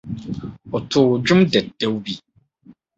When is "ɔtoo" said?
0.75-1.11